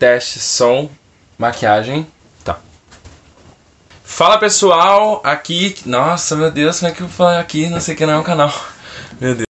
Teste, 0.00 0.40
som, 0.40 0.88
maquiagem. 1.36 2.06
Tá. 2.42 2.58
Fala 4.02 4.38
pessoal, 4.38 5.20
aqui. 5.22 5.76
Nossa, 5.84 6.34
meu 6.34 6.50
Deus, 6.50 6.80
como 6.80 6.90
é 6.90 6.94
que 6.94 7.02
eu 7.02 7.06
vou 7.06 7.14
falar 7.14 7.38
aqui? 7.38 7.68
Não 7.68 7.80
sei 7.80 7.94
que 7.94 8.06
não 8.06 8.14
é 8.14 8.18
um 8.18 8.22
canal. 8.22 8.50
Meu 9.20 9.34
Deus. 9.34 9.49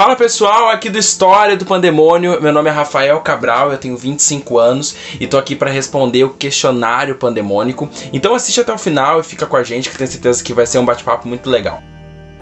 Fala 0.00 0.16
pessoal, 0.16 0.70
aqui 0.70 0.88
do 0.88 0.96
História 0.96 1.58
do 1.58 1.66
Pandemônio. 1.66 2.40
Meu 2.40 2.50
nome 2.54 2.70
é 2.70 2.72
Rafael 2.72 3.20
Cabral, 3.20 3.70
eu 3.70 3.76
tenho 3.76 3.98
25 3.98 4.58
anos 4.58 4.96
e 5.20 5.26
tô 5.26 5.36
aqui 5.36 5.54
para 5.54 5.70
responder 5.70 6.24
o 6.24 6.30
questionário 6.30 7.16
pandemônico. 7.16 7.86
Então 8.10 8.34
assiste 8.34 8.62
até 8.62 8.72
o 8.72 8.78
final 8.78 9.20
e 9.20 9.22
fica 9.22 9.44
com 9.44 9.56
a 9.56 9.62
gente 9.62 9.90
que 9.90 9.98
tenho 9.98 10.08
certeza 10.08 10.42
que 10.42 10.54
vai 10.54 10.64
ser 10.64 10.78
um 10.78 10.86
bate-papo 10.86 11.28
muito 11.28 11.50
legal. 11.50 11.82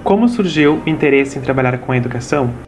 Como 0.05 0.29
surgiu 0.29 0.81
o 0.87 0.89
interesse 0.89 1.37
em 1.37 1.43
trabalhar 1.43 1.77
com 1.79 1.91
a 1.91 1.97
educação? 1.97 2.68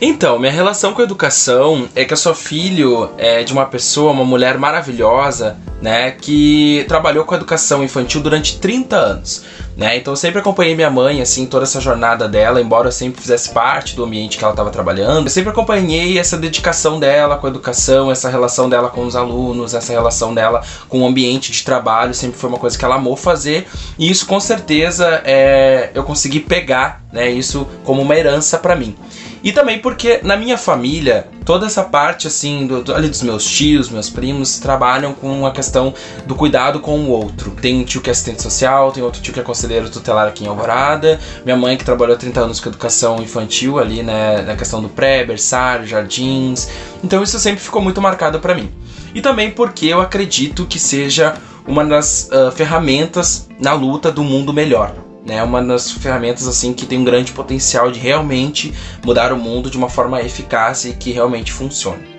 Então, 0.00 0.38
minha 0.38 0.52
relação 0.52 0.92
com 0.92 1.00
a 1.00 1.04
educação 1.04 1.88
é 1.94 2.04
que 2.04 2.12
eu 2.12 2.16
sou 2.16 2.34
filho 2.34 3.10
é, 3.16 3.42
de 3.44 3.52
uma 3.52 3.66
pessoa, 3.66 4.12
uma 4.12 4.24
mulher 4.24 4.58
maravilhosa, 4.58 5.56
né, 5.80 6.12
que 6.12 6.84
trabalhou 6.88 7.24
com 7.24 7.34
a 7.34 7.36
educação 7.36 7.84
infantil 7.84 8.20
durante 8.22 8.58
30 8.58 8.96
anos. 8.96 9.44
Né? 9.76 9.96
Então 9.96 10.12
eu 10.12 10.16
sempre 10.16 10.38
acompanhei 10.38 10.74
minha 10.74 10.88
mãe, 10.88 11.20
assim, 11.20 11.46
toda 11.46 11.64
essa 11.64 11.80
jornada 11.80 12.28
dela, 12.28 12.60
embora 12.60 12.88
eu 12.88 12.92
sempre 12.92 13.20
fizesse 13.20 13.50
parte 13.50 13.96
do 13.96 14.04
ambiente 14.04 14.38
que 14.38 14.44
ela 14.44 14.52
estava 14.52 14.70
trabalhando. 14.70 15.26
Eu 15.26 15.30
sempre 15.30 15.50
acompanhei 15.50 16.18
essa 16.18 16.36
dedicação 16.38 16.98
dela 16.98 17.36
com 17.36 17.46
a 17.46 17.50
educação, 17.50 18.10
essa 18.10 18.30
relação 18.30 18.68
dela 18.68 18.88
com 18.88 19.04
os 19.04 19.16
alunos, 19.16 19.74
essa 19.74 19.92
relação 19.92 20.32
dela 20.32 20.62
com 20.88 21.02
o 21.02 21.06
ambiente 21.06 21.50
de 21.50 21.62
trabalho, 21.64 22.14
sempre 22.14 22.38
foi 22.38 22.48
uma 22.48 22.58
coisa 22.58 22.78
que 22.78 22.84
ela 22.84 22.94
amou 22.94 23.16
fazer. 23.16 23.66
E 23.98 24.10
isso 24.10 24.26
com 24.26 24.38
certeza 24.38 25.20
é, 25.24 25.90
eu 25.92 26.04
consegui 26.04 26.40
pegar, 26.40 27.02
né, 27.12 27.30
isso 27.30 27.66
como 27.84 28.00
uma 28.00 28.16
herança 28.16 28.58
para 28.58 28.76
mim. 28.76 28.96
E 29.44 29.52
também 29.52 29.78
porque 29.78 30.20
na 30.22 30.38
minha 30.38 30.56
família, 30.56 31.28
toda 31.44 31.66
essa 31.66 31.84
parte 31.84 32.26
assim, 32.26 32.66
do, 32.66 32.82
do, 32.82 32.94
ali 32.94 33.10
dos 33.10 33.22
meus 33.22 33.44
tios, 33.44 33.90
meus 33.90 34.08
primos, 34.08 34.58
trabalham 34.58 35.12
com 35.12 35.44
a 35.44 35.50
questão 35.50 35.92
do 36.24 36.34
cuidado 36.34 36.80
com 36.80 36.98
o 37.00 37.10
outro. 37.10 37.50
Tem 37.50 37.78
um 37.78 37.84
tio 37.84 38.00
que 38.00 38.08
é 38.08 38.12
assistente 38.12 38.42
social, 38.42 38.90
tem 38.90 39.02
outro 39.02 39.20
tio 39.20 39.34
que 39.34 39.40
é 39.40 39.42
conselheiro 39.42 39.90
tutelar 39.90 40.28
aqui 40.28 40.44
em 40.44 40.46
Alvorada, 40.46 41.20
minha 41.44 41.58
mãe 41.58 41.76
que 41.76 41.84
trabalhou 41.84 42.16
30 42.16 42.40
anos 42.40 42.58
com 42.58 42.70
educação 42.70 43.20
infantil 43.22 43.78
ali, 43.78 44.02
né, 44.02 44.40
na 44.40 44.56
questão 44.56 44.80
do 44.80 44.88
pré, 44.88 45.26
berçário, 45.26 45.86
jardins. 45.86 46.66
Então 47.04 47.22
isso 47.22 47.38
sempre 47.38 47.62
ficou 47.62 47.82
muito 47.82 48.00
marcado 48.00 48.40
para 48.40 48.54
mim. 48.54 48.72
E 49.14 49.20
também 49.20 49.50
porque 49.50 49.84
eu 49.84 50.00
acredito 50.00 50.64
que 50.64 50.78
seja 50.78 51.34
uma 51.66 51.84
das 51.84 52.30
uh, 52.32 52.50
ferramentas 52.50 53.46
na 53.60 53.74
luta 53.74 54.10
do 54.10 54.24
mundo 54.24 54.54
melhor 54.54 55.03
né? 55.26 55.42
Uma 55.42 55.62
das 55.62 55.90
ferramentas 55.90 56.46
assim 56.46 56.72
que 56.72 56.86
tem 56.86 56.98
um 56.98 57.04
grande 57.04 57.32
potencial 57.32 57.90
de 57.90 57.98
realmente 57.98 58.72
mudar 59.04 59.32
o 59.32 59.36
mundo 59.36 59.70
de 59.70 59.76
uma 59.76 59.88
forma 59.88 60.20
eficaz 60.20 60.84
e 60.84 60.92
que 60.92 61.12
realmente 61.12 61.52
funcione. 61.52 62.14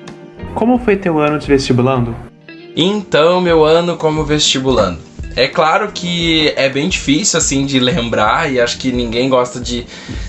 Como 0.54 0.80
foi 0.80 0.96
teu 0.96 1.20
ano 1.20 1.38
de 1.38 1.48
vestibulando? 1.48 2.16
Então, 2.76 3.40
meu 3.40 3.64
ano 3.64 3.96
como 3.98 4.24
vestibulando. 4.24 5.00
É 5.36 5.48
claro 5.48 5.92
que 5.92 6.54
é 6.56 6.70
bem 6.70 6.88
difícil 6.88 7.38
assim 7.38 7.66
de 7.66 7.80
lembrar 7.80 8.52
e 8.52 8.60
acho 8.60 8.78
que 8.78 8.92
ninguém 8.92 9.30
gosta 9.30 9.60
de 9.60 9.86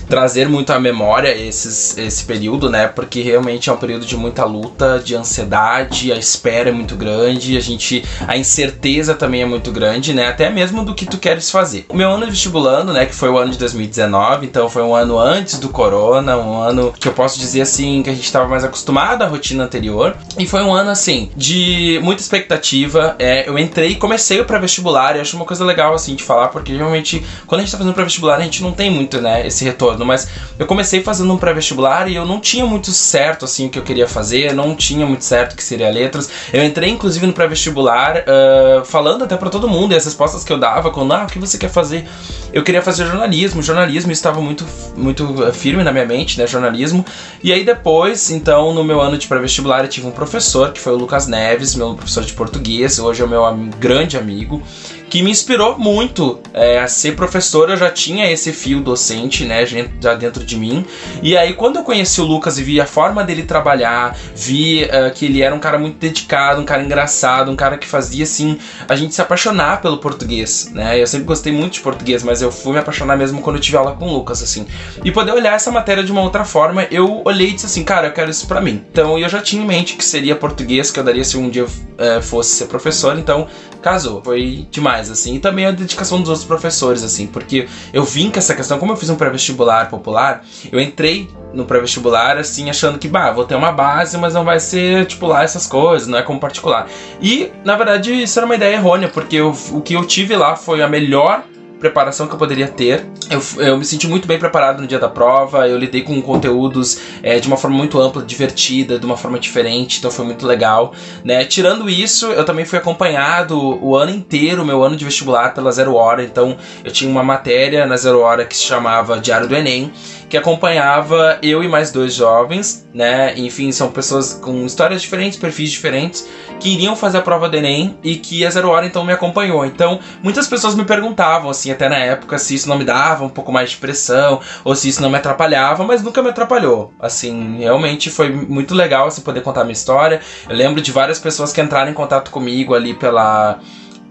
trazer 0.09 0.47
muito 0.47 0.71
à 0.71 0.79
memória 0.79 1.35
esses, 1.35 1.97
esse 1.97 2.23
período, 2.23 2.69
né? 2.69 2.87
Porque 2.87 3.21
realmente 3.21 3.69
é 3.69 3.73
um 3.73 3.77
período 3.77 4.05
de 4.05 4.15
muita 4.15 4.45
luta, 4.45 5.01
de 5.03 5.15
ansiedade, 5.15 6.11
a 6.11 6.15
espera 6.15 6.69
é 6.69 6.71
muito 6.71 6.95
grande, 6.95 7.57
a 7.57 7.61
gente 7.61 8.03
a 8.27 8.37
incerteza 8.37 9.13
também 9.13 9.41
é 9.41 9.45
muito 9.45 9.71
grande, 9.71 10.13
né? 10.13 10.27
Até 10.27 10.49
mesmo 10.49 10.83
do 10.83 10.93
que 10.93 11.05
tu 11.05 11.17
queres 11.17 11.51
fazer. 11.51 11.85
O 11.89 11.95
meu 11.95 12.09
ano 12.11 12.25
de 12.25 12.31
vestibulando, 12.31 12.93
né, 12.93 13.05
que 13.05 13.15
foi 13.15 13.29
o 13.29 13.37
ano 13.37 13.51
de 13.51 13.57
2019, 13.57 14.45
então 14.45 14.69
foi 14.69 14.83
um 14.83 14.95
ano 14.95 15.17
antes 15.19 15.59
do 15.59 15.69
corona, 15.69 16.37
um 16.37 16.61
ano 16.61 16.93
que 16.97 17.07
eu 17.07 17.13
posso 17.13 17.39
dizer 17.39 17.61
assim 17.61 18.01
que 18.03 18.09
a 18.09 18.13
gente 18.13 18.25
estava 18.25 18.47
mais 18.47 18.63
acostumado 18.63 19.23
à 19.23 19.27
rotina 19.27 19.63
anterior 19.63 20.15
e 20.37 20.45
foi 20.45 20.63
um 20.63 20.73
ano 20.73 20.89
assim 20.89 21.29
de 21.35 21.99
muita 22.03 22.21
expectativa. 22.21 23.15
É, 23.19 23.47
eu 23.49 23.57
entrei 23.57 23.89
e 23.89 23.95
comecei 23.95 24.39
o 24.39 24.45
pré 24.45 24.59
vestibular 24.97 24.97
vestibular, 24.97 25.15
e 25.15 25.19
acho 25.19 25.35
uma 25.35 25.45
coisa 25.45 25.63
legal 25.63 25.93
assim 25.93 26.15
de 26.15 26.23
falar, 26.23 26.47
porque 26.49 26.73
realmente 26.73 27.23
quando 27.45 27.59
a 27.59 27.63
gente 27.63 27.71
tá 27.71 27.77
fazendo 27.77 27.93
pré-vestibular, 27.93 28.37
a 28.37 28.41
gente 28.41 28.61
não 28.61 28.71
tem 28.71 28.89
muito, 28.89 29.21
né, 29.21 29.45
esse 29.45 29.63
retorno, 29.63 30.05
mas 30.05 30.27
eu 30.57 30.65
comecei 30.65 31.01
fazendo 31.01 31.31
um 31.31 31.37
pré-vestibular 31.37 32.09
e 32.09 32.15
eu 32.15 32.25
não 32.25 32.39
tinha 32.39 32.65
muito 32.65 32.91
certo 32.91 33.45
assim 33.45 33.67
o 33.67 33.69
que 33.69 33.79
eu 33.79 33.83
queria 33.83 34.07
fazer, 34.07 34.53
não 34.53 34.75
tinha 34.75 35.05
muito 35.05 35.23
certo 35.23 35.55
que 35.55 35.63
seria 35.63 35.89
letras. 35.89 36.29
Eu 36.51 36.63
entrei 36.63 36.89
inclusive 36.89 37.25
no 37.25 37.33
pré-vestibular 37.33 38.17
uh, 38.17 38.85
falando 38.85 39.23
até 39.23 39.37
para 39.37 39.49
todo 39.49 39.67
mundo 39.67 39.93
e 39.93 39.95
as 39.95 40.05
respostas 40.05 40.43
que 40.43 40.51
eu 40.51 40.57
dava, 40.57 40.89
quando 40.89 41.13
ah, 41.13 41.25
o 41.25 41.27
que 41.27 41.39
você 41.39 41.57
quer 41.57 41.69
fazer? 41.69 42.07
Eu 42.51 42.63
queria 42.63 42.81
fazer 42.81 43.05
jornalismo, 43.05 43.61
jornalismo 43.61 44.11
estava 44.11 44.41
muito 44.41 44.65
muito 44.95 45.51
firme 45.53 45.83
na 45.83 45.91
minha 45.91 46.05
mente, 46.05 46.39
né, 46.39 46.47
jornalismo. 46.47 47.05
E 47.43 47.51
aí 47.51 47.63
depois, 47.63 48.31
então, 48.31 48.73
no 48.73 48.83
meu 48.83 48.99
ano 48.99 49.17
de 49.17 49.27
pré-vestibular, 49.27 49.83
eu 49.83 49.89
tive 49.89 50.07
um 50.07 50.11
professor 50.11 50.71
que 50.71 50.79
foi 50.79 50.93
o 50.93 50.95
Lucas 50.95 51.27
Neves, 51.27 51.75
meu 51.75 51.93
professor 51.93 52.23
de 52.23 52.33
português, 52.33 52.99
hoje 52.99 53.21
é 53.21 53.25
o 53.25 53.27
meu 53.27 53.43
grande 53.79 54.17
amigo 54.17 54.61
que 55.09 55.21
me 55.21 55.31
inspirou 55.31 55.77
muito 55.77 56.39
é, 56.53 56.79
a 56.79 56.87
ser 56.87 57.15
professor. 57.15 57.69
Eu 57.69 57.77
já 57.77 57.89
tinha 57.89 58.29
esse 58.31 58.51
fio 58.51 58.81
docente, 58.81 59.45
né, 59.45 59.65
já 59.65 60.13
dentro 60.15 60.43
de 60.43 60.57
mim. 60.57 60.85
E 61.21 61.37
aí, 61.37 61.53
quando 61.53 61.77
eu 61.77 61.83
conheci 61.83 62.19
o 62.21 62.25
Lucas 62.25 62.57
e 62.57 62.63
vi 62.63 62.79
a 62.81 62.85
forma 62.85 63.23
dele 63.23 63.43
trabalhar, 63.43 64.17
vi 64.35 64.83
uh, 64.83 65.13
que 65.13 65.25
ele 65.25 65.41
era 65.41 65.53
um 65.53 65.59
cara 65.59 65.77
muito 65.77 65.97
dedicado, 65.97 66.61
um 66.61 66.65
cara 66.65 66.83
engraçado, 66.83 67.51
um 67.51 67.55
cara 67.55 67.77
que 67.77 67.87
fazia 67.87 68.23
assim 68.23 68.57
a 68.87 68.95
gente 68.95 69.13
se 69.13 69.21
apaixonar 69.21 69.81
pelo 69.81 69.97
português, 69.97 70.71
né? 70.73 71.01
Eu 71.01 71.07
sempre 71.07 71.25
gostei 71.25 71.51
muito 71.51 71.73
de 71.73 71.79
português, 71.81 72.23
mas 72.23 72.41
eu 72.41 72.51
fui 72.51 72.73
me 72.73 72.79
apaixonar 72.79 73.15
mesmo 73.17 73.41
quando 73.41 73.57
eu 73.57 73.61
tive 73.61 73.77
aula 73.77 73.93
com 73.93 74.05
o 74.05 74.13
Lucas, 74.13 74.41
assim. 74.41 74.65
E 75.03 75.11
poder 75.11 75.31
olhar 75.31 75.55
essa 75.55 75.71
matéria 75.71 76.03
de 76.03 76.11
uma 76.11 76.21
outra 76.21 76.43
forma, 76.43 76.87
eu 76.91 77.21
olhei 77.25 77.49
e 77.49 77.53
disse 77.53 77.65
assim, 77.65 77.83
cara, 77.83 78.07
eu 78.07 78.13
quero 78.13 78.29
isso 78.29 78.47
para 78.47 78.61
mim. 78.61 78.83
Então, 78.91 79.17
eu 79.17 79.29
já 79.29 79.41
tinha 79.41 79.61
em 79.61 79.65
mente 79.65 79.95
que 79.95 80.03
seria 80.03 80.35
português 80.35 80.91
que 80.91 80.99
eu 80.99 81.03
daria 81.03 81.23
se 81.23 81.37
um 81.37 81.49
dia 81.49 81.65
uh, 81.65 82.21
fosse 82.21 82.55
ser 82.55 82.65
professor. 82.65 83.17
Então, 83.17 83.47
casou. 83.87 84.21
Foi 84.21 84.67
demais, 84.69 85.09
assim. 85.09 85.35
E 85.35 85.39
também 85.39 85.65
a 85.65 85.71
dedicação 85.71 86.19
dos 86.19 86.29
outros 86.29 86.45
professores, 86.45 87.03
assim, 87.03 87.27
porque 87.27 87.67
eu 87.93 88.03
vim 88.03 88.29
com 88.29 88.37
essa 88.37 88.53
questão, 88.53 88.77
como 88.77 88.91
eu 88.91 88.97
fiz 88.97 89.09
um 89.09 89.15
pré-vestibular 89.15 89.89
popular, 89.89 90.43
eu 90.71 90.79
entrei 90.79 91.29
no 91.53 91.65
pré-vestibular, 91.65 92.37
assim, 92.37 92.69
achando 92.69 92.99
que, 92.99 93.07
bah, 93.07 93.31
vou 93.31 93.45
ter 93.45 93.55
uma 93.55 93.71
base, 93.71 94.17
mas 94.17 94.33
não 94.33 94.43
vai 94.43 94.59
ser, 94.59 95.05
tipo, 95.05 95.25
lá 95.25 95.43
essas 95.43 95.65
coisas, 95.65 96.07
não 96.07 96.17
é 96.17 96.21
como 96.21 96.39
particular. 96.39 96.87
E, 97.21 97.51
na 97.63 97.75
verdade, 97.75 98.13
isso 98.13 98.37
era 98.37 98.45
uma 98.45 98.55
ideia 98.55 98.75
errônea, 98.75 99.07
porque 99.07 99.37
eu, 99.37 99.55
o 99.71 99.81
que 99.81 99.93
eu 99.93 100.05
tive 100.05 100.35
lá 100.35 100.55
foi 100.55 100.81
a 100.81 100.87
melhor 100.87 101.43
preparação 101.79 102.27
que 102.27 102.33
eu 102.33 102.37
poderia 102.37 102.67
ter. 102.67 103.05
Eu, 103.29 103.41
eu 103.63 103.77
me 103.77 103.85
senti 103.85 104.07
muito 104.07 104.27
bem 104.27 104.39
preparado 104.39 104.81
no 104.81 104.87
dia 104.87 104.99
da 104.99 105.09
prova, 105.09 105.67
eu 105.67 105.77
lidei 105.77 106.01
com 106.01 106.21
conteúdos 106.21 106.99
é, 107.21 107.39
de 107.39 107.47
uma 107.47 107.57
forma 107.57 107.77
muito 107.77 107.99
ampla, 107.99 108.23
divertida, 108.23 108.97
de 108.97 109.05
uma 109.05 109.17
forma 109.17 109.39
diferente, 109.39 109.99
então 109.99 110.09
foi 110.09 110.25
muito 110.25 110.45
legal. 110.45 110.93
Né? 111.23 111.45
Tirando 111.45 111.89
isso, 111.89 112.27
eu 112.27 112.45
também 112.45 112.65
fui 112.65 112.77
acompanhado 112.77 113.57
o 113.83 113.95
ano 113.95 114.11
inteiro, 114.11 114.65
meu 114.65 114.83
ano 114.83 114.95
de 114.95 115.05
vestibular, 115.05 115.53
pela 115.53 115.71
Zero 115.71 115.93
Hora, 115.93 116.23
então 116.23 116.57
eu 116.83 116.91
tinha 116.91 117.09
uma 117.09 117.23
matéria 117.23 117.85
na 117.85 117.97
Zero 117.97 118.19
Hora 118.19 118.45
que 118.45 118.55
se 118.55 118.63
chamava 118.63 119.19
Diário 119.19 119.47
do 119.47 119.55
Enem, 119.55 119.91
que 120.29 120.37
acompanhava 120.37 121.39
eu 121.41 121.63
e 121.63 121.67
mais 121.67 121.91
dois 121.91 122.13
jovens, 122.13 122.85
né? 122.93 123.33
Enfim, 123.37 123.71
são 123.71 123.89
pessoas 123.89 124.33
com 124.33 124.65
histórias 124.65 125.01
diferentes, 125.01 125.37
perfis 125.37 125.71
diferentes, 125.71 126.27
que 126.59 126.69
iriam 126.69 126.95
fazer 126.95 127.19
a 127.19 127.21
prova 127.21 127.47
do 127.47 127.55
Enem 127.55 127.97
e 128.03 128.15
que 128.15 128.45
a 128.45 128.49
Zero 128.49 128.69
Hora 128.69 128.85
então 128.85 129.05
me 129.05 129.13
acompanhou. 129.13 129.65
Então, 129.65 129.99
muitas 130.21 130.47
pessoas 130.47 130.75
me 130.75 130.83
perguntavam, 130.83 131.49
assim, 131.49 131.66
até 131.71 131.89
na 131.89 131.97
época, 131.97 132.37
se 132.37 132.55
isso 132.55 132.69
não 132.69 132.77
me 132.77 132.83
dava 132.83 133.23
um 133.23 133.29
pouco 133.29 133.51
mais 133.51 133.71
de 133.71 133.77
pressão 133.77 134.41
ou 134.63 134.75
se 134.75 134.89
isso 134.89 135.01
não 135.01 135.09
me 135.09 135.17
atrapalhava, 135.17 135.83
mas 135.83 136.01
nunca 136.03 136.21
me 136.21 136.29
atrapalhou. 136.29 136.93
Assim, 136.99 137.59
realmente 137.59 138.09
foi 138.09 138.31
muito 138.31 138.73
legal 138.73 139.07
assim, 139.07 139.21
poder 139.21 139.41
contar 139.41 139.63
minha 139.63 139.73
história. 139.73 140.21
Eu 140.49 140.55
lembro 140.55 140.81
de 140.81 140.91
várias 140.91 141.19
pessoas 141.19 141.51
que 141.51 141.61
entraram 141.61 141.91
em 141.91 141.93
contato 141.93 142.31
comigo 142.31 142.73
ali 142.73 142.93
pela, 142.93 143.59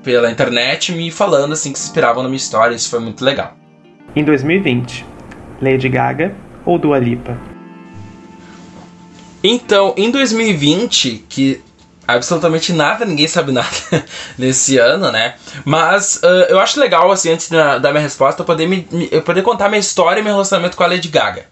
pela 0.03 0.31
internet 0.31 0.93
me 0.93 1.11
falando 1.11 1.53
assim 1.53 1.73
que 1.73 1.79
se 1.79 1.87
inspiravam 1.87 2.23
na 2.23 2.29
minha 2.29 2.37
história. 2.37 2.75
Isso 2.75 2.91
foi 2.91 3.01
muito 3.01 3.25
legal. 3.25 3.57
Em 4.15 4.25
2020, 4.25 5.05
Lady 5.61 5.89
Gaga 5.89 6.35
ou 6.65 6.79
Dua 6.79 6.99
Lipa? 6.99 7.37
Então, 9.43 9.95
em 9.97 10.11
2020, 10.11 11.25
que 11.29 11.61
absolutamente 12.07 12.73
nada, 12.73 13.05
ninguém 13.05 13.29
sabe 13.29 13.53
nada 13.53 13.69
nesse 14.39 14.79
ano, 14.79 15.11
né? 15.11 15.35
Mas 15.65 16.17
uh, 16.23 16.47
eu 16.49 16.61
acho 16.61 16.81
legal, 16.81 17.11
assim, 17.11 17.33
antes 17.33 17.49
da, 17.49 17.79
da 17.79 17.91
minha 17.91 18.03
resposta, 18.03 18.43
eu 18.43 18.47
poder, 18.47 18.67
me, 18.67 18.87
eu 19.11 19.23
poder 19.23 19.43
contar 19.43 19.69
minha 19.69 19.81
história 19.81 20.21
e 20.21 20.23
meu 20.23 20.33
relacionamento 20.33 20.77
com 20.77 20.85
a 20.85 20.87
Lady 20.87 21.09
Gaga. 21.09 21.47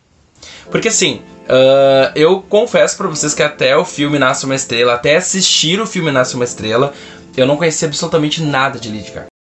Porque 0.70 0.88
assim, 0.88 1.22
uh, 1.44 2.12
eu 2.14 2.40
confesso 2.40 2.96
para 2.96 3.08
vocês 3.08 3.34
que 3.34 3.42
até 3.42 3.76
o 3.76 3.84
filme 3.84 4.18
Nasce 4.18 4.44
uma 4.44 4.54
Estrela, 4.54 4.94
até 4.94 5.16
assistir 5.16 5.80
o 5.80 5.86
filme 5.86 6.10
Nasce 6.10 6.34
uma 6.34 6.44
Estrela, 6.44 6.92
eu 7.36 7.46
não 7.46 7.56
conhecia 7.56 7.88
absolutamente 7.88 8.42
nada 8.42 8.78
de 8.78 8.88
Lady 8.88 9.10
Gaga. 9.10 9.33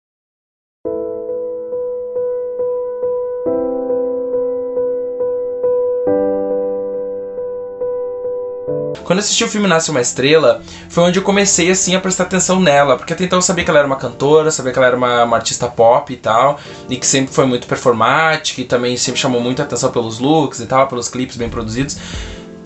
Quando 9.13 9.19
assisti 9.19 9.43
o 9.43 9.47
filme 9.47 9.67
Nasce 9.67 9.91
uma 9.91 10.01
Estrela, 10.01 10.63
foi 10.89 11.03
onde 11.03 11.19
eu 11.19 11.23
comecei 11.23 11.69
assim 11.69 11.95
a 11.95 11.99
prestar 11.99 12.23
atenção 12.23 12.59
nela, 12.59 12.97
porque 12.97 13.13
até 13.13 13.23
então 13.23 13.37
eu 13.37 13.43
sabia 13.43 13.63
que 13.63 13.69
ela 13.69 13.77
era 13.77 13.85
uma 13.85 13.95
cantora, 13.95 14.49
sabia 14.49 14.73
que 14.73 14.79
ela 14.79 14.87
era 14.87 14.97
uma, 14.97 15.23
uma 15.23 15.37
artista 15.37 15.67
pop 15.67 16.11
e 16.11 16.17
tal, 16.17 16.59
e 16.89 16.97
que 16.97 17.05
sempre 17.05 17.31
foi 17.31 17.45
muito 17.45 17.67
performática 17.67 18.59
e 18.59 18.63
também 18.63 18.97
sempre 18.97 19.21
chamou 19.21 19.39
muita 19.39 19.61
atenção 19.61 19.91
pelos 19.91 20.17
looks 20.17 20.61
e 20.61 20.65
tal, 20.65 20.87
pelos 20.87 21.09
clipes 21.09 21.37
bem 21.37 21.47
produzidos. 21.47 21.95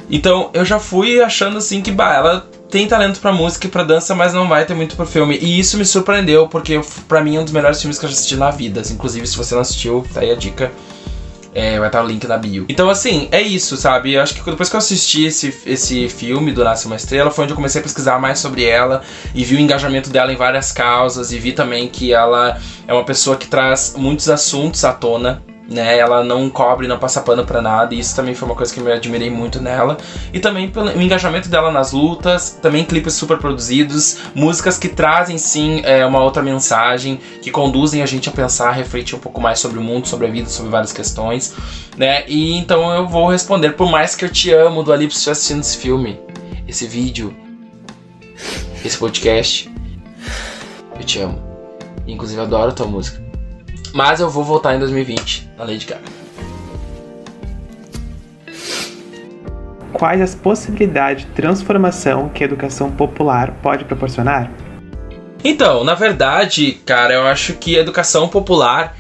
Então 0.10 0.50
eu 0.54 0.64
já 0.64 0.80
fui 0.80 1.20
achando 1.20 1.58
assim 1.58 1.82
que 1.82 1.92
bah, 1.92 2.16
ela 2.16 2.48
tem 2.70 2.88
talento 2.88 3.20
para 3.20 3.34
música 3.34 3.68
e 3.68 3.70
para 3.70 3.84
dança, 3.84 4.16
mas 4.16 4.34
não 4.34 4.48
vai 4.48 4.64
ter 4.64 4.74
muito 4.74 4.96
pro 4.96 5.06
filme. 5.06 5.38
E 5.42 5.60
isso 5.60 5.78
me 5.78 5.84
surpreendeu, 5.84 6.48
porque 6.48 6.80
para 7.10 7.22
mim 7.22 7.36
é 7.36 7.42
um 7.42 7.44
dos 7.44 7.52
melhores 7.52 7.82
filmes 7.82 8.00
que 8.00 8.06
eu 8.06 8.10
já 8.10 8.16
assisti 8.16 8.38
na 8.38 8.52
vida. 8.52 8.82
Inclusive, 8.90 9.28
se 9.28 9.36
você 9.36 9.54
não 9.54 9.64
assistiu, 9.64 10.06
tá 10.14 10.22
aí 10.22 10.32
a 10.32 10.36
dica. 10.36 10.72
É, 11.60 11.80
vai 11.80 11.88
estar 11.88 12.04
o 12.04 12.08
link 12.08 12.28
na 12.28 12.38
bio. 12.38 12.66
Então, 12.70 12.88
assim, 12.88 13.28
é 13.32 13.42
isso, 13.42 13.76
sabe? 13.78 14.14
Eu 14.14 14.22
acho 14.22 14.36
que 14.36 14.48
depois 14.48 14.70
que 14.70 14.76
eu 14.76 14.78
assisti 14.78 15.26
esse, 15.26 15.52
esse 15.66 16.08
filme 16.08 16.52
do 16.52 16.64
Nasce 16.64 16.86
uma 16.86 16.96
Estrela, 16.96 17.32
foi 17.32 17.46
onde 17.46 17.54
eu 17.54 17.56
comecei 17.56 17.82
a 17.82 17.84
pesquisar 17.84 18.20
mais 18.20 18.38
sobre 18.38 18.64
ela 18.64 19.02
e 19.34 19.44
vi 19.44 19.56
o 19.56 19.60
engajamento 19.60 20.12
dela 20.12 20.32
em 20.32 20.36
várias 20.36 20.72
causas 20.72 21.32
e 21.32 21.40
vi 21.40 21.54
também 21.54 21.88
que 21.88 22.14
ela 22.14 22.60
é 22.88 22.94
uma 22.94 23.04
pessoa 23.04 23.36
que 23.36 23.48
traz 23.48 23.96
muitos 23.98 24.30
assuntos 24.30 24.86
à 24.86 24.94
tona 24.94 25.42
né? 25.70 25.98
Ela 25.98 26.24
não 26.24 26.50
cobre, 26.50 26.88
não 26.88 26.98
passa 26.98 27.22
pano 27.22 27.46
para 27.46 27.62
nada, 27.62 27.94
e 27.94 28.00
isso 28.00 28.16
também 28.16 28.34
foi 28.34 28.48
uma 28.48 28.56
coisa 28.56 28.74
que 28.74 28.80
eu 28.80 28.92
admirei 28.92 29.30
muito 29.30 29.62
nela. 29.62 29.98
E 30.34 30.40
também 30.40 30.70
pelo 30.70 30.90
engajamento 31.02 31.50
dela 31.50 31.72
nas 31.72 31.92
lutas, 31.92 32.58
também 32.62 32.86
clipes 32.86 33.14
super 33.14 33.38
produzidos, 33.38 34.20
músicas 34.34 34.78
que 34.78 34.88
trazem 34.88 35.38
sim 35.38 35.82
é, 35.84 36.06
uma 36.06 36.24
outra 36.24 36.42
mensagem, 36.42 37.20
que 37.42 37.52
conduzem 37.52 38.02
a 38.02 38.06
gente 38.06 38.30
a 38.30 38.32
pensar, 38.32 38.70
a 38.70 38.74
refletir 38.74 39.16
um 39.16 39.20
pouco 39.20 39.42
mais 39.42 39.60
sobre 39.60 39.78
o 39.78 39.82
mundo, 39.82 40.08
sobre 40.08 40.28
a 40.28 40.30
vida, 40.30 40.50
sobre 40.50 40.72
várias 40.72 40.94
questões, 40.94 41.54
né? 41.98 42.24
E 42.28 42.58
então 42.58 42.92
eu 42.94 43.08
vou 43.08 43.30
responder, 43.30 43.72
por 43.72 43.90
mais 43.90 44.16
que 44.16 44.24
eu 44.24 44.30
te 44.30 44.52
amo, 44.52 44.84
do 44.84 44.94
Ali, 44.94 45.10
se 45.12 45.30
assistindo 45.30 45.62
esse 45.62 45.78
filme, 45.78 46.20
esse 46.68 46.88
vídeo, 46.88 47.36
esse 48.84 48.98
podcast, 48.98 49.70
eu 50.98 51.04
te 51.04 51.20
amo. 51.20 51.42
Inclusive, 52.06 52.42
adoro 52.42 52.72
a 52.72 52.74
tua 52.74 52.88
música. 52.88 53.27
Mas 53.94 54.20
eu 54.20 54.30
vou 54.30 54.44
voltar 54.44 54.76
em 54.76 54.80
2020 54.80 55.50
na 55.58 55.64
Lady 55.64 55.86
Gaga. 55.86 56.04
Quais 59.94 60.22
as 60.22 60.36
possibilidades 60.36 61.26
de 61.26 61.32
transformação 61.32 62.30
que 62.30 62.44
a 62.44 62.46
educação 62.46 62.92
popular 62.92 63.52
pode 63.64 63.86
proporcionar? 63.86 64.52
Então, 65.44 65.84
na 65.84 65.94
verdade, 65.96 66.74
cara, 66.86 67.14
eu 67.14 67.26
acho 67.26 67.54
que 67.54 67.78
a 67.78 67.82
educação 67.82 68.28
popular 68.28 68.96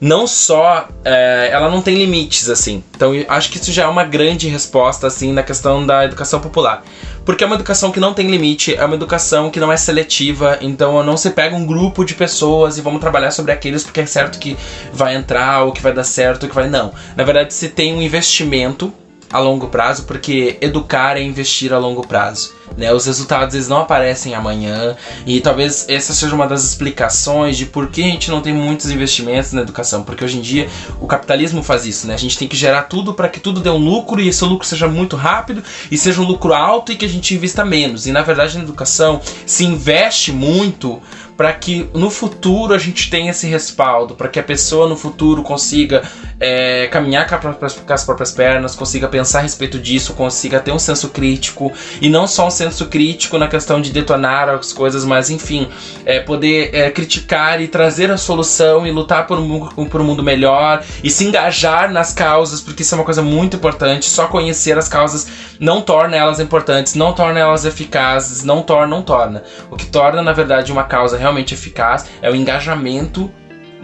não 0.00 0.26
só 0.26 0.88
é, 1.04 1.50
ela 1.52 1.68
não 1.68 1.82
tem 1.82 1.96
limites 1.96 2.48
assim. 2.48 2.82
Então 2.94 3.12
acho 3.28 3.50
que 3.50 3.58
isso 3.58 3.72
já 3.72 3.84
é 3.84 3.86
uma 3.86 4.04
grande 4.04 4.48
resposta 4.48 5.06
assim 5.06 5.32
na 5.32 5.42
questão 5.42 5.84
da 5.84 6.04
educação 6.04 6.40
popular, 6.40 6.84
porque 7.24 7.42
é 7.42 7.46
uma 7.46 7.56
educação 7.56 7.90
que 7.90 8.00
não 8.00 8.14
tem 8.14 8.30
limite, 8.30 8.74
é 8.74 8.84
uma 8.84 8.94
educação 8.94 9.50
que 9.50 9.60
não 9.60 9.72
é 9.72 9.76
seletiva. 9.76 10.58
Então 10.60 11.02
não 11.02 11.16
se 11.16 11.30
pega 11.30 11.56
um 11.56 11.66
grupo 11.66 12.04
de 12.04 12.14
pessoas 12.14 12.78
e 12.78 12.80
vamos 12.80 13.00
trabalhar 13.00 13.30
sobre 13.30 13.52
aqueles 13.52 13.82
porque 13.82 14.00
é 14.00 14.06
certo 14.06 14.38
que 14.38 14.56
vai 14.92 15.14
entrar 15.14 15.64
ou 15.64 15.72
que 15.72 15.82
vai 15.82 15.92
dar 15.92 16.04
certo, 16.04 16.44
ou 16.44 16.48
que 16.48 16.54
vai 16.54 16.68
não. 16.68 16.92
Na 17.16 17.24
verdade 17.24 17.52
se 17.52 17.68
tem 17.68 17.94
um 17.94 18.02
investimento 18.02 18.92
a 19.32 19.38
longo 19.38 19.68
prazo, 19.68 20.04
porque 20.04 20.56
educar 20.60 21.16
é 21.16 21.22
investir 21.22 21.72
a 21.72 21.78
longo 21.78 22.06
prazo. 22.06 22.56
Né? 22.76 22.92
Os 22.92 23.06
resultados 23.06 23.54
eles 23.54 23.68
não 23.68 23.80
aparecem 23.80 24.34
amanhã 24.34 24.96
e 25.26 25.40
talvez 25.40 25.86
essa 25.88 26.12
seja 26.12 26.34
uma 26.34 26.46
das 26.46 26.64
explicações 26.64 27.56
de 27.56 27.66
por 27.66 27.88
que 27.88 28.02
a 28.02 28.06
gente 28.06 28.30
não 28.30 28.40
tem 28.40 28.52
muitos 28.52 28.90
investimentos 28.90 29.52
na 29.52 29.62
educação, 29.62 30.02
porque 30.02 30.24
hoje 30.24 30.38
em 30.38 30.40
dia 30.40 30.68
o 31.00 31.06
capitalismo 31.06 31.62
faz 31.62 31.86
isso, 31.86 32.06
né? 32.06 32.14
A 32.14 32.18
gente 32.18 32.38
tem 32.38 32.46
que 32.46 32.56
gerar 32.56 32.82
tudo 32.84 33.14
para 33.14 33.28
que 33.28 33.40
tudo 33.40 33.60
dê 33.60 33.70
um 33.70 33.78
lucro 33.78 34.20
e 34.20 34.28
esse 34.28 34.44
lucro 34.44 34.66
seja 34.66 34.86
muito 34.86 35.16
rápido 35.16 35.62
e 35.90 35.98
seja 35.98 36.20
um 36.20 36.24
lucro 36.24 36.54
alto 36.54 36.92
e 36.92 36.96
que 36.96 37.04
a 37.04 37.08
gente 37.08 37.34
invista 37.34 37.64
menos. 37.64 38.06
E 38.06 38.12
na 38.12 38.22
verdade 38.22 38.56
na 38.56 38.64
educação 38.64 39.20
se 39.46 39.64
investe 39.64 40.32
muito 40.32 41.02
para 41.38 41.52
que 41.52 41.88
no 41.94 42.10
futuro 42.10 42.74
a 42.74 42.78
gente 42.78 43.08
tenha 43.08 43.30
esse 43.30 43.46
respaldo, 43.46 44.16
para 44.16 44.26
que 44.26 44.40
a 44.40 44.42
pessoa 44.42 44.88
no 44.88 44.96
futuro 44.96 45.44
consiga 45.44 46.02
é, 46.40 46.88
caminhar 46.88 47.28
com 47.28 47.94
as 47.94 48.04
próprias 48.04 48.32
pernas, 48.32 48.74
consiga 48.74 49.06
pensar 49.06 49.38
a 49.38 49.42
respeito 49.42 49.78
disso, 49.78 50.14
consiga 50.14 50.58
ter 50.58 50.72
um 50.72 50.80
senso 50.80 51.10
crítico 51.10 51.72
e 52.00 52.08
não 52.08 52.26
só 52.26 52.48
um 52.48 52.50
senso 52.50 52.86
crítico 52.86 53.38
na 53.38 53.46
questão 53.46 53.80
de 53.80 53.92
detonar 53.92 54.48
as 54.48 54.72
coisas, 54.72 55.04
mas 55.04 55.30
enfim, 55.30 55.68
é, 56.04 56.18
poder 56.18 56.74
é, 56.74 56.90
criticar 56.90 57.62
e 57.62 57.68
trazer 57.68 58.10
a 58.10 58.16
solução 58.16 58.84
e 58.84 58.90
lutar 58.90 59.24
por 59.28 59.38
um, 59.38 59.86
por 59.86 60.00
um 60.00 60.04
mundo 60.04 60.24
melhor 60.24 60.82
e 61.04 61.08
se 61.10 61.24
engajar 61.24 61.92
nas 61.92 62.12
causas, 62.12 62.60
porque 62.60 62.82
isso 62.82 62.96
é 62.96 62.98
uma 62.98 63.04
coisa 63.04 63.22
muito 63.22 63.56
importante. 63.56 64.06
Só 64.06 64.26
conhecer 64.26 64.76
as 64.76 64.88
causas 64.88 65.28
não 65.60 65.82
torna 65.82 66.16
elas 66.16 66.40
importantes, 66.40 66.96
não 66.96 67.12
torna 67.12 67.38
elas 67.38 67.64
eficazes, 67.64 68.42
não 68.42 68.60
torna, 68.60 68.88
não 68.88 69.02
torna. 69.02 69.44
O 69.70 69.76
que 69.76 69.86
torna, 69.86 70.20
na 70.20 70.32
verdade, 70.32 70.72
uma 70.72 70.82
causa 70.82 71.16
realmente 71.28 71.54
eficaz 71.54 72.06
é 72.20 72.30
o 72.30 72.34
engajamento 72.34 73.30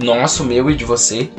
nosso, 0.02 0.44
meu 0.44 0.70
e 0.70 0.74
de 0.74 0.84
você 0.84 1.30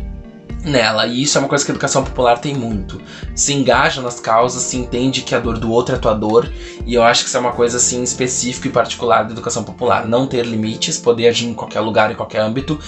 nela. 0.63 1.05
E 1.05 1.21
isso 1.21 1.37
é 1.37 1.41
uma 1.41 1.47
coisa 1.47 1.63
que 1.63 1.71
a 1.71 1.73
educação 1.73 2.03
popular 2.03 2.39
tem 2.39 2.55
muito. 2.55 3.01
Se 3.35 3.53
engaja 3.53 4.01
nas 4.01 4.19
causas, 4.19 4.63
se 4.63 4.77
entende 4.77 5.21
que 5.21 5.35
a 5.35 5.39
dor 5.39 5.57
do 5.57 5.71
outro 5.71 5.95
é 5.95 5.97
tua 5.97 6.13
dor. 6.13 6.51
E 6.85 6.93
eu 6.93 7.03
acho 7.03 7.23
que 7.23 7.27
isso 7.27 7.37
é 7.37 7.39
uma 7.39 7.51
coisa 7.51 7.77
assim 7.77 8.01
específica 8.01 8.67
e 8.67 8.71
particular 8.71 9.23
da 9.23 9.31
educação 9.31 9.63
popular. 9.63 10.07
Não 10.07 10.25
ter 10.25 10.45
limites, 10.45 10.97
poder 10.97 11.27
agir 11.27 11.47
em 11.47 11.53
qualquer 11.53 11.81
lugar, 11.81 12.11
em 12.11 12.15
qualquer 12.15 12.41
âmbito. 12.41 12.79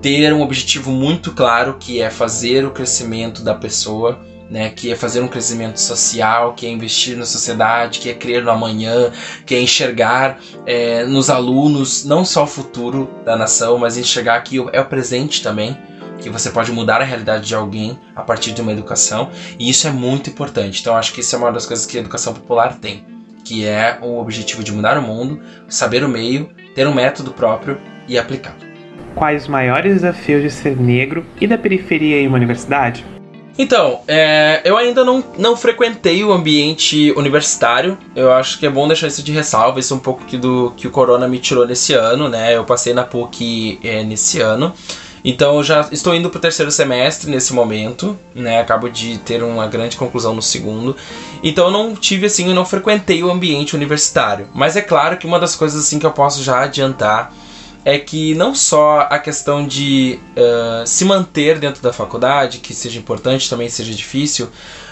Ter 0.00 0.32
um 0.32 0.42
objetivo 0.42 0.90
muito 0.90 1.32
claro 1.32 1.76
que 1.78 2.00
é 2.00 2.10
fazer 2.10 2.64
o 2.64 2.70
crescimento 2.70 3.42
da 3.42 3.54
pessoa 3.54 4.20
né, 4.50 4.70
que 4.70 4.92
é 4.92 4.96
fazer 4.96 5.20
um 5.20 5.28
crescimento 5.28 5.78
social, 5.78 6.54
que 6.54 6.66
é 6.66 6.70
investir 6.70 7.16
na 7.16 7.24
sociedade, 7.24 7.98
que 7.98 8.08
é 8.08 8.14
crer 8.14 8.42
no 8.42 8.50
amanhã, 8.50 9.10
que 9.44 9.54
é 9.54 9.60
enxergar 9.60 10.38
é, 10.64 11.04
nos 11.04 11.28
alunos 11.28 12.04
não 12.04 12.24
só 12.24 12.44
o 12.44 12.46
futuro 12.46 13.10
da 13.24 13.36
nação, 13.36 13.78
mas 13.78 13.96
enxergar 13.96 14.40
que 14.40 14.58
é 14.72 14.80
o 14.80 14.84
presente 14.84 15.42
também, 15.42 15.76
que 16.20 16.30
você 16.30 16.50
pode 16.50 16.72
mudar 16.72 17.00
a 17.00 17.04
realidade 17.04 17.46
de 17.46 17.54
alguém 17.54 17.98
a 18.14 18.22
partir 18.22 18.52
de 18.52 18.62
uma 18.62 18.72
educação, 18.72 19.30
e 19.58 19.68
isso 19.68 19.86
é 19.86 19.90
muito 19.90 20.30
importante. 20.30 20.80
Então 20.80 20.96
acho 20.96 21.12
que 21.12 21.20
isso 21.20 21.34
é 21.34 21.38
uma 21.38 21.52
das 21.52 21.66
coisas 21.66 21.84
que 21.84 21.96
a 21.98 22.00
educação 22.00 22.32
popular 22.32 22.78
tem, 22.78 23.04
que 23.44 23.66
é 23.66 23.98
o 24.00 24.18
objetivo 24.18 24.64
de 24.64 24.72
mudar 24.72 24.98
o 24.98 25.02
mundo, 25.02 25.40
saber 25.68 26.04
o 26.04 26.08
meio, 26.08 26.50
ter 26.74 26.86
um 26.86 26.94
método 26.94 27.32
próprio 27.32 27.78
e 28.08 28.18
aplicá-lo. 28.18 28.56
Quais 29.14 29.44
os 29.44 29.48
maiores 29.48 29.94
desafios 29.94 30.42
de 30.42 30.50
ser 30.50 30.76
negro 30.76 31.24
e 31.40 31.46
da 31.46 31.56
periferia 31.56 32.20
em 32.20 32.28
uma 32.28 32.36
universidade? 32.36 33.15
Então, 33.58 34.00
é, 34.06 34.60
eu 34.64 34.76
ainda 34.76 35.02
não, 35.04 35.24
não 35.38 35.56
frequentei 35.56 36.22
o 36.22 36.32
ambiente 36.32 37.12
universitário. 37.16 37.96
Eu 38.14 38.32
acho 38.32 38.58
que 38.58 38.66
é 38.66 38.70
bom 38.70 38.86
deixar 38.86 39.06
isso 39.06 39.22
de 39.22 39.32
ressalva. 39.32 39.80
Isso 39.80 39.94
é 39.94 39.96
um 39.96 40.00
pouco 40.00 40.24
que, 40.24 40.36
do, 40.36 40.74
que 40.76 40.86
o 40.86 40.90
Corona 40.90 41.26
me 41.26 41.38
tirou 41.38 41.66
nesse 41.66 41.94
ano, 41.94 42.28
né? 42.28 42.54
Eu 42.54 42.64
passei 42.64 42.92
na 42.92 43.04
PUC 43.04 43.78
é, 43.82 44.02
nesse 44.02 44.40
ano. 44.40 44.74
Então 45.24 45.56
eu 45.56 45.64
já 45.64 45.88
estou 45.90 46.14
indo 46.14 46.30
para 46.30 46.38
o 46.38 46.40
terceiro 46.40 46.70
semestre 46.70 47.28
nesse 47.28 47.52
momento, 47.52 48.16
né? 48.32 48.60
Acabo 48.60 48.88
de 48.88 49.18
ter 49.18 49.42
uma 49.42 49.66
grande 49.66 49.96
conclusão 49.96 50.32
no 50.32 50.40
segundo. 50.40 50.94
Então 51.42 51.64
eu 51.66 51.70
não 51.72 51.96
tive 51.96 52.26
assim, 52.26 52.48
eu 52.48 52.54
não 52.54 52.64
frequentei 52.64 53.24
o 53.24 53.30
ambiente 53.30 53.74
universitário. 53.74 54.46
Mas 54.54 54.76
é 54.76 54.82
claro 54.82 55.16
que 55.16 55.26
uma 55.26 55.40
das 55.40 55.56
coisas 55.56 55.84
assim 55.84 55.98
que 55.98 56.06
eu 56.06 56.12
posso 56.12 56.44
já 56.44 56.60
adiantar 56.60 57.32
é 57.86 58.00
que 58.00 58.34
não 58.34 58.52
só 58.52 59.06
a 59.08 59.16
questão 59.16 59.64
de 59.64 60.18
uh, 60.36 60.84
se 60.84 61.04
manter 61.04 61.60
dentro 61.60 61.80
da 61.80 61.92
faculdade, 61.92 62.58
que 62.58 62.74
seja 62.74 62.98
importante, 62.98 63.48
também 63.48 63.68
seja 63.68 63.94
difícil, 63.94 64.48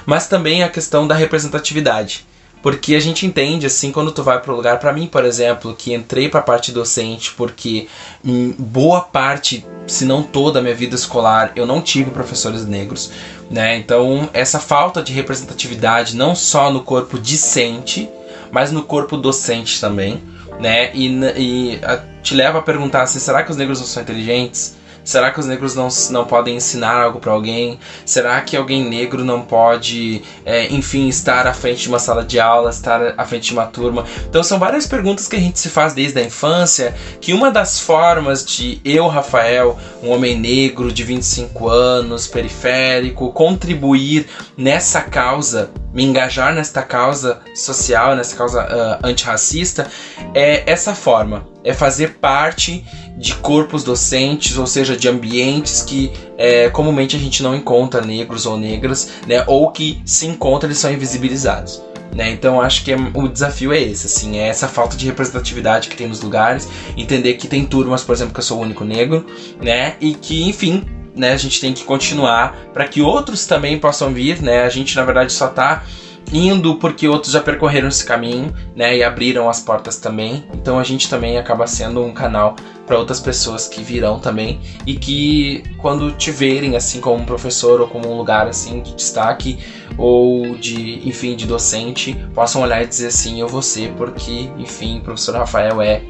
mas 0.06 0.28
também 0.28 0.62
a 0.62 0.68
questão 0.68 1.04
da 1.04 1.12
representatividade. 1.12 2.24
Porque 2.62 2.94
a 2.94 3.00
gente 3.00 3.26
entende, 3.26 3.66
assim, 3.66 3.90
quando 3.90 4.12
tu 4.12 4.22
vai 4.22 4.40
para 4.40 4.52
o 4.52 4.56
lugar, 4.56 4.78
para 4.78 4.92
mim, 4.92 5.08
por 5.08 5.24
exemplo, 5.24 5.74
que 5.74 5.92
entrei 5.92 6.28
para 6.28 6.38
a 6.38 6.42
parte 6.44 6.70
docente 6.70 7.32
porque 7.32 7.88
em 8.24 8.52
boa 8.56 9.00
parte, 9.00 9.66
se 9.88 10.04
não 10.04 10.22
toda 10.22 10.60
a 10.60 10.62
minha 10.62 10.74
vida 10.74 10.94
escolar, 10.94 11.50
eu 11.56 11.66
não 11.66 11.82
tive 11.82 12.12
professores 12.12 12.64
negros, 12.64 13.10
né? 13.50 13.76
Então, 13.76 14.30
essa 14.32 14.60
falta 14.60 15.02
de 15.02 15.12
representatividade, 15.12 16.14
não 16.14 16.36
só 16.36 16.72
no 16.72 16.84
corpo 16.84 17.18
discente, 17.18 18.08
mas 18.52 18.70
no 18.70 18.84
corpo 18.84 19.16
docente 19.16 19.80
também, 19.80 20.22
né? 20.60 20.94
E, 20.94 21.08
e 21.36 21.80
a, 21.82 22.13
te 22.24 22.34
leva 22.34 22.58
a 22.58 22.62
perguntar 22.62 23.02
assim: 23.02 23.20
será 23.20 23.44
que 23.44 23.50
os 23.50 23.56
negros 23.56 23.78
não 23.78 23.86
são 23.86 24.02
inteligentes? 24.02 24.76
Será 25.04 25.30
que 25.30 25.38
os 25.38 25.44
negros 25.44 25.74
não, 25.74 25.88
não 26.10 26.24
podem 26.24 26.56
ensinar 26.56 26.94
algo 27.02 27.20
para 27.20 27.30
alguém? 27.30 27.78
Será 28.06 28.40
que 28.40 28.56
alguém 28.56 28.82
negro 28.82 29.22
não 29.22 29.42
pode, 29.42 30.22
é, 30.46 30.72
enfim, 30.72 31.08
estar 31.08 31.46
à 31.46 31.52
frente 31.52 31.82
de 31.82 31.88
uma 31.90 31.98
sala 31.98 32.24
de 32.24 32.40
aula, 32.40 32.70
estar 32.70 33.12
à 33.18 33.26
frente 33.26 33.48
de 33.48 33.52
uma 33.52 33.66
turma? 33.66 34.06
Então 34.26 34.42
são 34.42 34.58
várias 34.58 34.86
perguntas 34.86 35.28
que 35.28 35.36
a 35.36 35.38
gente 35.38 35.60
se 35.60 35.68
faz 35.68 35.92
desde 35.92 36.18
a 36.18 36.24
infância, 36.24 36.94
que 37.20 37.34
uma 37.34 37.50
das 37.50 37.78
formas 37.78 38.42
de 38.46 38.80
eu, 38.82 39.06
Rafael, 39.06 39.78
um 40.02 40.08
homem 40.08 40.40
negro 40.40 40.90
de 40.90 41.04
25 41.04 41.68
anos, 41.68 42.26
periférico, 42.26 43.30
contribuir 43.30 44.26
nessa 44.56 45.02
causa 45.02 45.70
me 45.94 46.04
engajar 46.04 46.52
nesta 46.52 46.82
causa 46.82 47.40
social, 47.54 48.16
nessa 48.16 48.36
causa 48.36 48.64
uh, 48.64 49.06
antirracista, 49.06 49.88
é 50.34 50.68
essa 50.70 50.94
forma, 50.94 51.46
é 51.62 51.72
fazer 51.72 52.14
parte 52.14 52.84
de 53.16 53.34
corpos 53.36 53.84
docentes, 53.84 54.58
ou 54.58 54.66
seja, 54.66 54.96
de 54.96 55.08
ambientes 55.08 55.82
que 55.82 56.12
é, 56.36 56.68
comumente 56.68 57.14
a 57.14 57.18
gente 57.18 57.42
não 57.44 57.54
encontra 57.54 58.00
negros 58.00 58.44
ou 58.44 58.58
negras, 58.58 59.08
né, 59.26 59.44
ou 59.46 59.70
que 59.70 60.02
se 60.04 60.26
encontra 60.26 60.66
eles 60.66 60.78
são 60.78 60.92
invisibilizados. 60.92 61.80
Né? 62.12 62.30
Então 62.30 62.60
acho 62.60 62.84
que 62.84 62.92
é, 62.92 62.96
o 62.96 63.28
desafio 63.28 63.72
é 63.72 63.80
esse, 63.80 64.06
assim, 64.06 64.38
é 64.38 64.48
essa 64.48 64.68
falta 64.68 64.96
de 64.96 65.06
representatividade 65.06 65.88
que 65.88 65.96
tem 65.96 66.06
nos 66.06 66.20
lugares, 66.20 66.68
entender 66.96 67.34
que 67.34 67.48
tem 67.48 67.64
turmas, 67.64 68.02
por 68.02 68.14
exemplo, 68.14 68.32
que 68.32 68.40
eu 68.40 68.44
sou 68.44 68.58
o 68.58 68.62
único 68.62 68.84
negro, 68.84 69.26
né? 69.60 69.96
E 70.00 70.14
que, 70.14 70.48
enfim, 70.48 70.84
né, 71.14 71.32
a 71.32 71.36
gente 71.36 71.60
tem 71.60 71.72
que 71.72 71.84
continuar 71.84 72.56
para 72.72 72.86
que 72.86 73.00
outros 73.00 73.46
também 73.46 73.78
possam 73.78 74.12
vir, 74.12 74.42
né? 74.42 74.62
A 74.62 74.68
gente 74.68 74.96
na 74.96 75.04
verdade 75.04 75.32
só 75.32 75.48
tá 75.48 75.84
indo 76.32 76.76
porque 76.76 77.06
outros 77.06 77.32
já 77.32 77.40
percorreram 77.40 77.88
esse 77.88 78.04
caminho, 78.04 78.52
né, 78.74 78.96
e 78.96 79.04
abriram 79.04 79.48
as 79.48 79.60
portas 79.60 79.98
também. 79.98 80.44
Então 80.54 80.78
a 80.78 80.84
gente 80.84 81.08
também 81.08 81.38
acaba 81.38 81.66
sendo 81.66 82.02
um 82.02 82.12
canal 82.12 82.56
para 82.86 82.98
outras 82.98 83.20
pessoas 83.20 83.68
que 83.68 83.82
virão 83.82 84.18
também 84.18 84.60
e 84.86 84.94
que 84.94 85.62
quando 85.78 86.12
te 86.12 86.30
verem 86.30 86.76
assim 86.76 87.00
como 87.00 87.22
um 87.22 87.24
professor 87.24 87.80
ou 87.80 87.88
como 87.88 88.10
um 88.10 88.16
lugar 88.16 88.46
assim 88.46 88.82
de 88.82 88.94
destaque 88.94 89.58
ou 89.96 90.56
de, 90.56 91.06
enfim, 91.08 91.36
de 91.36 91.46
docente, 91.46 92.14
possam 92.34 92.62
olhar 92.62 92.82
e 92.82 92.86
dizer 92.86 93.08
assim, 93.08 93.40
eu 93.40 93.48
vou 93.48 93.62
ser 93.62 93.92
porque, 93.92 94.50
enfim, 94.58 94.98
o 94.98 95.02
professor 95.02 95.36
Rafael 95.36 95.80
é 95.80 96.02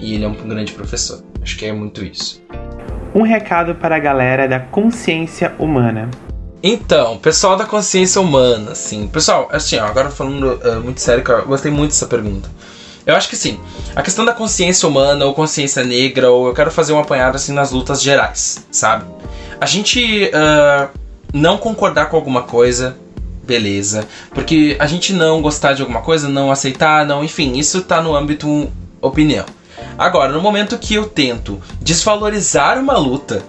e 0.00 0.14
ele 0.14 0.24
é 0.24 0.28
um 0.28 0.34
grande 0.34 0.72
professor. 0.72 1.22
Acho 1.42 1.58
que 1.58 1.66
é 1.66 1.72
muito 1.72 2.02
isso. 2.02 2.42
Um 3.14 3.22
recado 3.22 3.74
para 3.74 3.96
a 3.96 3.98
galera 3.98 4.46
da 4.46 4.60
consciência 4.60 5.52
humana. 5.58 6.08
Então, 6.62 7.18
pessoal 7.18 7.56
da 7.56 7.64
consciência 7.64 8.20
humana, 8.20 8.72
assim. 8.72 9.08
Pessoal, 9.08 9.48
assim, 9.50 9.78
ó, 9.78 9.86
agora 9.86 10.10
falando 10.10 10.60
uh, 10.62 10.80
muito 10.80 11.00
sério, 11.00 11.24
eu 11.26 11.46
gostei 11.46 11.72
muito 11.72 11.90
dessa 11.90 12.06
pergunta. 12.06 12.48
Eu 13.04 13.16
acho 13.16 13.28
que 13.28 13.36
sim. 13.36 13.58
A 13.96 14.02
questão 14.02 14.24
da 14.24 14.32
consciência 14.32 14.88
humana 14.88 15.24
ou 15.24 15.34
consciência 15.34 15.82
negra, 15.82 16.30
ou 16.30 16.46
eu 16.46 16.54
quero 16.54 16.70
fazer 16.70 16.92
um 16.92 16.98
apanhado 17.00 17.34
assim 17.34 17.52
nas 17.52 17.72
lutas 17.72 18.00
gerais, 18.02 18.64
sabe? 18.70 19.04
A 19.60 19.66
gente 19.66 20.30
uh, 20.32 20.88
não 21.32 21.58
concordar 21.58 22.06
com 22.10 22.16
alguma 22.16 22.42
coisa, 22.42 22.96
beleza. 23.42 24.06
Porque 24.32 24.76
a 24.78 24.86
gente 24.86 25.12
não 25.12 25.42
gostar 25.42 25.72
de 25.72 25.82
alguma 25.82 26.02
coisa, 26.02 26.28
não 26.28 26.52
aceitar, 26.52 27.04
não, 27.04 27.24
enfim, 27.24 27.58
isso 27.58 27.82
tá 27.82 28.00
no 28.00 28.14
âmbito 28.14 28.70
opinião. 29.00 29.46
Agora, 30.00 30.32
no 30.32 30.40
momento 30.40 30.78
que 30.78 30.94
eu 30.94 31.06
tento 31.06 31.60
desvalorizar 31.78 32.78
uma 32.78 32.96
luta, 32.96 33.42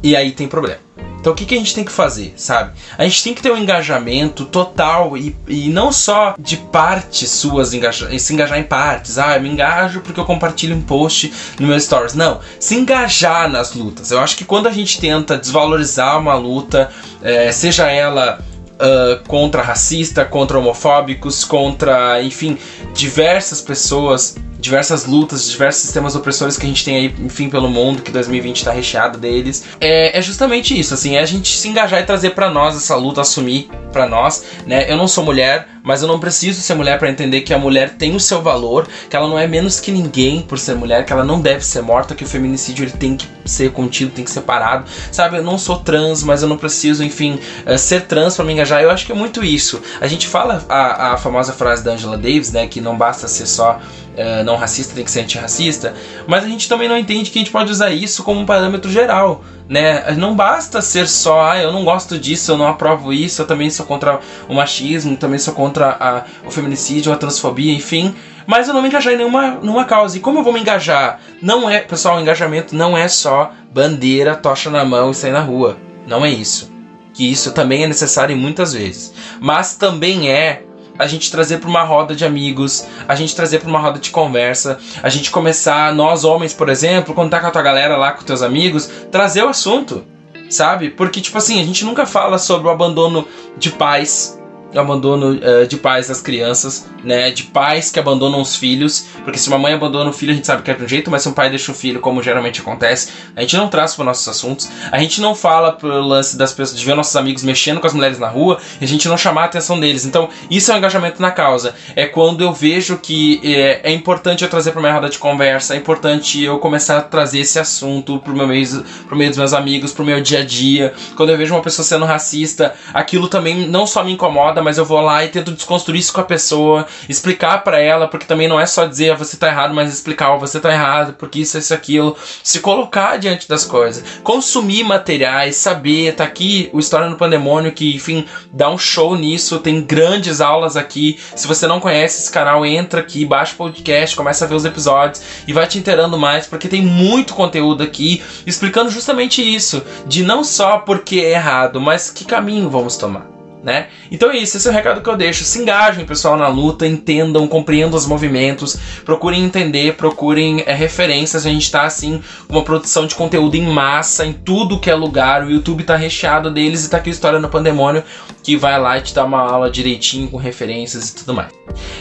e 0.00 0.14
aí 0.14 0.30
tem 0.30 0.46
problema. 0.46 0.78
Então 1.18 1.32
o 1.32 1.36
que, 1.36 1.44
que 1.44 1.56
a 1.56 1.58
gente 1.58 1.74
tem 1.74 1.82
que 1.82 1.90
fazer, 1.90 2.32
sabe? 2.36 2.78
A 2.96 3.02
gente 3.02 3.24
tem 3.24 3.34
que 3.34 3.42
ter 3.42 3.50
um 3.50 3.56
engajamento 3.56 4.44
total 4.44 5.16
e, 5.18 5.34
e 5.48 5.68
não 5.68 5.90
só 5.90 6.36
de 6.38 6.58
partes 6.58 7.28
suas, 7.28 7.74
engaja, 7.74 8.16
se 8.16 8.32
engajar 8.32 8.56
em 8.56 8.62
partes. 8.62 9.18
Ah, 9.18 9.34
eu 9.34 9.42
me 9.42 9.48
engajo 9.48 10.00
porque 10.00 10.20
eu 10.20 10.24
compartilho 10.24 10.76
um 10.76 10.80
post 10.80 11.32
no 11.58 11.66
meu 11.66 11.80
stories. 11.80 12.14
Não, 12.14 12.38
se 12.60 12.76
engajar 12.76 13.50
nas 13.50 13.74
lutas. 13.74 14.12
Eu 14.12 14.20
acho 14.20 14.36
que 14.36 14.44
quando 14.44 14.68
a 14.68 14.72
gente 14.72 15.00
tenta 15.00 15.36
desvalorizar 15.36 16.20
uma 16.20 16.36
luta, 16.36 16.88
é, 17.20 17.50
seja 17.50 17.90
ela 17.90 18.38
Uh, 18.74 19.22
contra 19.28 19.62
racista, 19.62 20.24
contra 20.24 20.58
homofóbicos, 20.58 21.44
contra, 21.44 22.20
enfim, 22.20 22.58
diversas 22.92 23.60
pessoas 23.60 24.34
diversas 24.64 25.04
lutas, 25.04 25.50
diversos 25.50 25.82
sistemas 25.82 26.16
opressores 26.16 26.56
que 26.56 26.64
a 26.64 26.68
gente 26.68 26.82
tem 26.84 26.96
aí, 26.96 27.14
enfim, 27.20 27.50
pelo 27.50 27.68
mundo, 27.68 28.00
que 28.00 28.10
2020 28.10 28.56
está 28.56 28.72
recheado 28.72 29.18
deles. 29.18 29.64
É, 29.78 30.18
é, 30.18 30.22
justamente 30.22 30.78
isso, 30.78 30.94
assim, 30.94 31.16
é 31.16 31.20
a 31.20 31.26
gente 31.26 31.54
se 31.54 31.68
engajar 31.68 32.00
e 32.00 32.04
trazer 32.04 32.30
para 32.30 32.50
nós 32.50 32.74
essa 32.74 32.96
luta, 32.96 33.20
assumir 33.20 33.68
para 33.92 34.08
nós, 34.08 34.42
né? 34.66 34.90
Eu 34.90 34.96
não 34.96 35.06
sou 35.06 35.22
mulher, 35.22 35.68
mas 35.82 36.00
eu 36.00 36.08
não 36.08 36.18
preciso 36.18 36.62
ser 36.62 36.74
mulher 36.74 36.98
para 36.98 37.10
entender 37.10 37.42
que 37.42 37.52
a 37.52 37.58
mulher 37.58 37.90
tem 37.90 38.16
o 38.16 38.20
seu 38.20 38.40
valor, 38.40 38.88
que 39.08 39.14
ela 39.14 39.28
não 39.28 39.38
é 39.38 39.46
menos 39.46 39.78
que 39.78 39.92
ninguém 39.92 40.40
por 40.40 40.58
ser 40.58 40.74
mulher, 40.74 41.04
que 41.04 41.12
ela 41.12 41.24
não 41.24 41.40
deve 41.40 41.62
ser 41.62 41.82
morta, 41.82 42.14
que 42.14 42.24
o 42.24 42.26
feminicídio 42.26 42.84
ele 42.84 42.92
tem 42.92 43.16
que 43.16 43.28
ser 43.44 43.70
contido, 43.70 44.12
tem 44.12 44.24
que 44.24 44.30
ser 44.30 44.40
parado, 44.40 44.86
sabe? 45.12 45.36
Eu 45.36 45.44
não 45.44 45.58
sou 45.58 45.76
trans, 45.76 46.22
mas 46.22 46.40
eu 46.40 46.48
não 46.48 46.56
preciso, 46.56 47.04
enfim, 47.04 47.38
uh, 47.66 47.76
ser 47.76 48.06
trans 48.06 48.34
para 48.34 48.46
me 48.46 48.54
engajar. 48.54 48.82
Eu 48.82 48.90
acho 48.90 49.04
que 49.04 49.12
é 49.12 49.14
muito 49.14 49.44
isso. 49.44 49.82
A 50.00 50.06
gente 50.06 50.26
fala 50.26 50.64
a, 50.70 51.12
a 51.12 51.16
famosa 51.18 51.52
frase 51.52 51.84
da 51.84 51.92
Angela 51.92 52.16
Davis, 52.16 52.50
né, 52.50 52.66
que 52.66 52.80
não 52.80 52.96
basta 52.96 53.28
ser 53.28 53.46
só 53.46 53.78
uh, 54.16 54.44
não 54.44 54.56
racista, 54.56 54.94
tem 54.94 55.04
que 55.04 55.10
ser 55.10 55.20
antirracista, 55.20 55.94
mas 56.26 56.44
a 56.44 56.48
gente 56.48 56.68
também 56.68 56.88
não 56.88 56.96
entende 56.96 57.30
que 57.30 57.38
a 57.38 57.42
gente 57.42 57.50
pode 57.50 57.70
usar 57.70 57.90
isso 57.90 58.22
como 58.22 58.40
um 58.40 58.46
parâmetro 58.46 58.90
geral, 58.90 59.44
né? 59.68 60.14
Não 60.16 60.34
basta 60.34 60.80
ser 60.82 61.08
só, 61.08 61.50
ah, 61.50 61.62
eu 61.62 61.72
não 61.72 61.84
gosto 61.84 62.18
disso, 62.18 62.52
eu 62.52 62.58
não 62.58 62.66
aprovo 62.66 63.12
isso, 63.12 63.42
eu 63.42 63.46
também 63.46 63.70
sou 63.70 63.86
contra 63.86 64.20
o 64.48 64.54
machismo, 64.54 65.16
também 65.16 65.38
sou 65.38 65.54
contra 65.54 65.96
a, 65.98 66.24
o 66.46 66.50
feminicídio, 66.50 67.12
a 67.12 67.16
transfobia, 67.16 67.72
enfim, 67.72 68.14
mas 68.46 68.68
eu 68.68 68.74
não 68.74 68.82
me 68.82 68.88
engajar 68.88 69.14
em 69.14 69.16
nenhuma, 69.16 69.58
nenhuma 69.60 69.84
causa. 69.84 70.16
E 70.16 70.20
como 70.20 70.38
eu 70.38 70.44
vou 70.44 70.52
me 70.52 70.60
engajar? 70.60 71.20
Não 71.40 71.68
é, 71.68 71.80
pessoal, 71.80 72.16
o 72.16 72.20
engajamento 72.20 72.74
não 72.74 72.96
é 72.96 73.08
só 73.08 73.52
bandeira, 73.72 74.36
tocha 74.36 74.70
na 74.70 74.84
mão 74.84 75.10
e 75.10 75.14
sair 75.14 75.32
na 75.32 75.40
rua. 75.40 75.76
Não 76.06 76.24
é 76.24 76.30
isso. 76.30 76.72
Que 77.14 77.30
isso 77.30 77.52
também 77.52 77.84
é 77.84 77.86
necessário 77.86 78.36
muitas 78.36 78.72
vezes. 78.72 79.14
Mas 79.40 79.76
também 79.76 80.30
é 80.30 80.62
a 80.98 81.06
gente 81.06 81.30
trazer 81.30 81.58
para 81.58 81.68
uma 81.68 81.82
roda 81.82 82.14
de 82.14 82.24
amigos, 82.24 82.86
a 83.08 83.14
gente 83.14 83.34
trazer 83.34 83.58
para 83.58 83.68
uma 83.68 83.78
roda 83.78 83.98
de 83.98 84.10
conversa, 84.10 84.78
a 85.02 85.08
gente 85.08 85.30
começar, 85.30 85.92
nós 85.94 86.24
homens, 86.24 86.52
por 86.52 86.68
exemplo, 86.68 87.14
contar 87.14 87.40
com 87.40 87.46
a 87.46 87.50
tua 87.50 87.62
galera 87.62 87.96
lá, 87.96 88.12
com 88.12 88.24
teus 88.24 88.42
amigos, 88.42 88.88
trazer 89.10 89.42
o 89.42 89.48
assunto, 89.48 90.04
sabe? 90.48 90.90
Porque, 90.90 91.20
tipo 91.20 91.38
assim, 91.38 91.60
a 91.60 91.64
gente 91.64 91.84
nunca 91.84 92.06
fala 92.06 92.38
sobre 92.38 92.68
o 92.68 92.70
abandono 92.70 93.26
de 93.58 93.70
pais, 93.70 94.40
abandono 94.78 95.32
uh, 95.32 95.66
de 95.66 95.76
pais 95.76 96.08
das 96.08 96.20
crianças, 96.20 96.86
né? 97.02 97.30
De 97.30 97.44
pais 97.44 97.90
que 97.90 97.98
abandonam 97.98 98.40
os 98.40 98.56
filhos. 98.56 99.06
Porque 99.22 99.38
se 99.38 99.48
uma 99.48 99.58
mãe 99.58 99.72
abandona 99.72 100.10
o 100.10 100.12
filho, 100.12 100.32
a 100.32 100.34
gente 100.34 100.46
sabe 100.46 100.62
que 100.62 100.70
é 100.70 100.74
de 100.74 100.84
um 100.84 100.88
jeito, 100.88 101.10
mas 101.10 101.22
se 101.22 101.28
um 101.28 101.32
pai 101.32 101.50
deixa 101.50 101.72
o 101.72 101.74
filho, 101.74 102.00
como 102.00 102.22
geralmente 102.22 102.60
acontece, 102.60 103.10
a 103.36 103.40
gente 103.40 103.56
não 103.56 103.68
traz 103.68 103.94
para 103.94 104.04
nossos 104.04 104.26
assuntos. 104.28 104.68
A 104.90 104.98
gente 104.98 105.20
não 105.20 105.34
fala 105.34 105.72
pro 105.72 105.88
lance 106.00 106.36
das 106.36 106.52
pessoas, 106.52 106.78
de 106.78 106.84
ver 106.84 106.94
nossos 106.94 107.14
amigos 107.16 107.42
mexendo 107.42 107.80
com 107.80 107.86
as 107.86 107.92
mulheres 107.94 108.18
na 108.18 108.28
rua 108.28 108.58
e 108.80 108.84
a 108.84 108.88
gente 108.88 109.08
não 109.08 109.16
chamar 109.16 109.42
a 109.42 109.44
atenção 109.46 109.78
deles. 109.78 110.04
Então, 110.04 110.28
isso 110.50 110.70
é 110.70 110.74
um 110.74 110.78
engajamento 110.78 111.20
na 111.20 111.30
causa. 111.30 111.74
É 111.94 112.06
quando 112.06 112.42
eu 112.42 112.52
vejo 112.52 112.98
que 112.98 113.40
é, 113.44 113.90
é 113.90 113.92
importante 113.92 114.42
eu 114.42 114.50
trazer 114.50 114.72
pra 114.72 114.80
minha 114.80 114.94
roda 114.94 115.08
de 115.08 115.18
conversa, 115.18 115.74
é 115.74 115.76
importante 115.76 116.42
eu 116.42 116.58
começar 116.58 116.98
a 116.98 117.02
trazer 117.02 117.40
esse 117.40 117.58
assunto 117.58 118.18
pro 118.18 118.34
meu 118.34 118.46
meio, 118.46 118.84
pro 119.06 119.16
meio 119.16 119.30
dos 119.30 119.38
meus 119.38 119.52
amigos, 119.52 119.92
pro 119.92 120.04
meu 120.04 120.20
dia 120.20 120.40
a 120.40 120.44
dia. 120.44 120.94
Quando 121.16 121.30
eu 121.30 121.36
vejo 121.36 121.54
uma 121.54 121.62
pessoa 121.62 121.84
sendo 121.84 122.04
racista, 122.04 122.74
aquilo 122.92 123.28
também 123.28 123.68
não 123.68 123.86
só 123.86 124.02
me 124.02 124.12
incomoda, 124.12 124.62
mas 124.64 124.78
eu 124.78 124.84
vou 124.84 125.00
lá 125.00 125.24
e 125.24 125.28
tento 125.28 125.52
desconstruir 125.52 126.00
isso 126.00 126.12
com 126.12 126.20
a 126.20 126.24
pessoa, 126.24 126.86
explicar 127.08 127.62
para 127.62 127.78
ela, 127.78 128.08
porque 128.08 128.26
também 128.26 128.48
não 128.48 128.58
é 128.58 128.66
só 128.66 128.86
dizer 128.86 129.10
ah, 129.10 129.14
você 129.14 129.36
tá 129.36 129.48
errado, 129.48 129.74
mas 129.74 129.92
explicar 129.92 130.34
oh, 130.34 130.38
você 130.38 130.58
tá 130.58 130.72
errado, 130.72 131.14
porque 131.14 131.40
isso, 131.40 131.58
isso, 131.58 131.74
aquilo. 131.74 132.16
Se 132.42 132.60
colocar 132.60 133.18
diante 133.18 133.48
das 133.48 133.64
coisas. 133.64 134.02
Consumir 134.22 134.82
materiais, 134.82 135.56
saber, 135.56 136.14
tá 136.14 136.24
aqui 136.24 136.70
o 136.72 136.80
História 136.80 137.08
no 137.08 137.16
Pandemônio, 137.16 137.72
que, 137.72 137.94
enfim, 137.94 138.26
dá 138.52 138.70
um 138.70 138.78
show 138.78 139.14
nisso, 139.14 139.58
tem 139.58 139.82
grandes 139.82 140.40
aulas 140.40 140.76
aqui. 140.76 141.18
Se 141.36 141.46
você 141.46 141.66
não 141.66 141.80
conhece 141.80 142.22
esse 142.22 142.30
canal, 142.30 142.64
entra 142.64 143.00
aqui, 143.00 143.24
baixa 143.24 143.52
o 143.54 143.56
podcast, 143.56 144.16
começa 144.16 144.44
a 144.44 144.48
ver 144.48 144.54
os 144.54 144.64
episódios 144.64 145.22
e 145.46 145.52
vai 145.52 145.66
te 145.66 145.78
inteirando 145.78 146.18
mais, 146.18 146.46
porque 146.46 146.68
tem 146.68 146.82
muito 146.82 147.34
conteúdo 147.34 147.82
aqui 147.82 148.22
explicando 148.46 148.90
justamente 148.90 149.42
isso, 149.42 149.82
de 150.06 150.22
não 150.22 150.42
só 150.42 150.78
porque 150.78 151.20
é 151.20 151.32
errado, 151.32 151.80
mas 151.80 152.10
que 152.10 152.24
caminho 152.24 152.70
vamos 152.70 152.96
tomar 152.96 153.33
né? 153.64 153.86
Então 154.10 154.30
é 154.30 154.36
isso, 154.36 154.56
esse 154.56 154.68
é 154.68 154.70
o 154.70 154.74
recado 154.74 155.00
que 155.00 155.08
eu 155.08 155.16
deixo. 155.16 155.42
Se 155.42 155.58
engajem, 155.58 156.04
pessoal, 156.04 156.36
na 156.36 156.48
luta, 156.48 156.86
entendam, 156.86 157.48
compreendam 157.48 157.98
os 157.98 158.06
movimentos, 158.06 158.76
procurem 159.04 159.42
entender, 159.42 159.94
procurem 159.94 160.62
é, 160.66 160.74
referências. 160.74 161.46
A 161.46 161.50
gente 161.50 161.70
tá 161.70 161.84
assim, 161.84 162.22
com 162.46 162.56
uma 162.56 162.62
produção 162.62 163.06
de 163.06 163.14
conteúdo 163.14 163.56
em 163.56 163.66
massa, 163.66 164.26
em 164.26 164.32
tudo 164.32 164.78
que 164.78 164.90
é 164.90 164.94
lugar. 164.94 165.44
O 165.44 165.50
YouTube 165.50 165.82
tá 165.82 165.96
recheado 165.96 166.50
deles 166.50 166.84
e 166.84 166.90
tá 166.90 166.98
aqui 166.98 167.08
a 167.08 167.12
História 167.12 167.38
no 167.38 167.48
Pandemônio, 167.48 168.04
que 168.42 168.56
vai 168.56 168.78
lá 168.78 168.98
e 168.98 169.00
te 169.00 169.14
dá 169.14 169.24
uma 169.24 169.40
aula 169.40 169.70
direitinho 169.70 170.28
com 170.28 170.36
referências 170.36 171.08
e 171.08 171.14
tudo 171.16 171.32
mais. 171.32 171.50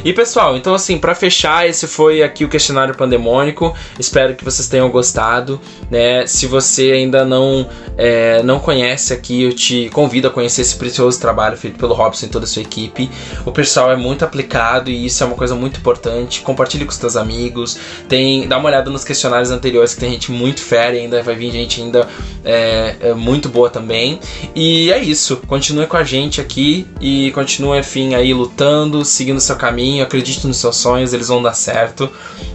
E 0.04 0.12
pessoal, 0.12 0.58
então 0.58 0.76
assim, 0.76 0.98
para 0.98 1.16
fechar, 1.16 1.68
esse 1.68 1.88
foi 1.88 2.22
aqui 2.22 2.44
o 2.44 2.50
questionário 2.50 2.94
pandemônico. 2.96 3.74
Espero 3.98 4.36
que 4.36 4.44
vocês 4.44 4.68
tenham 4.68 4.90
gostado, 4.90 5.60
né? 5.90 6.28
Se 6.28 6.46
você 6.46 6.92
ainda 6.92 7.24
não 7.24 7.68
é, 7.98 8.44
não 8.44 8.60
conhece 8.60 9.14
aqui, 9.14 9.44
eu 9.44 9.54
te 9.54 9.90
convido 9.94 10.28
a 10.28 10.32
conhecer 10.32 10.62
esse 10.62 10.76
precioso 10.76 11.20
trabalho 11.20 11.53
feito 11.58 11.78
pelo 11.78 11.94
Robson 11.94 12.26
e 12.26 12.30
toda 12.30 12.46
a 12.46 12.48
sua 12.48 12.62
equipe. 12.62 13.10
O 13.46 13.52
pessoal 13.52 13.92
é 13.92 13.96
muito 13.96 14.24
aplicado 14.26 14.90
e 14.90 15.06
isso 15.06 15.24
é 15.24 15.28
uma 15.28 15.36
coisa 15.36 15.56
muito 15.56 15.80
importante. 15.80 16.42
Compartilhe 16.42 16.86
com 16.86 16.92
os 16.92 16.98
seus 16.98 17.16
amigos. 17.16 17.78
Tem, 18.08 18.48
dá 18.48 18.58
uma 18.58 18.70
olhada 18.70 18.90
nos 18.90 19.04
questionários 19.04 19.52
anteriores 19.52 19.94
que 19.94 20.00
tem 20.00 20.12
gente 20.12 20.32
muito 20.32 20.62
fera 20.62 20.96
e 20.96 21.00
ainda 21.00 21.22
vai 21.22 21.36
vir 21.36 21.52
gente 21.52 21.82
ainda 21.82 22.08
é, 22.44 22.96
é 23.02 23.14
muito 23.14 23.50
boa 23.50 23.70
também. 23.70 24.20
E 24.56 24.92
é 24.92 25.00
isso. 25.02 25.38
Continue 25.48 25.88
com 25.88 25.98
a 25.98 26.04
gente 26.04 26.42
aqui 26.42 26.88
e 27.00 27.32
continue, 27.32 27.80
enfim, 27.80 28.16
aí 28.16 28.34
lutando, 28.34 29.04
seguindo 29.06 29.40
seu 29.40 29.56
caminho. 29.56 30.04
Acredite 30.04 30.46
nos 30.48 30.58
seus 30.58 30.78
sonhos, 30.78 31.14
eles 31.14 31.28
vão 31.28 31.42
dar 31.42 31.54
certo, 31.54 32.10